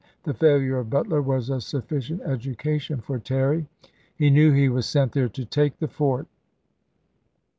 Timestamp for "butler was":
0.89-1.51